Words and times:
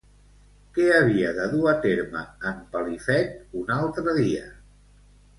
Què 0.75 0.85
havia 0.93 1.33
de 1.39 1.43
dur 1.51 1.67
a 1.71 1.73
terme 1.83 2.23
en 2.51 2.63
Pelifet 2.75 3.59
un 3.61 3.69
altre 3.75 4.17
dia? 4.21 4.49